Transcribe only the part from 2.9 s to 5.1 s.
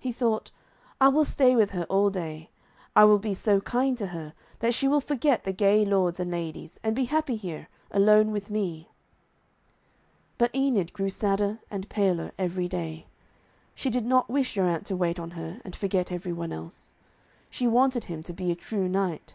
I will be so kind to her that she will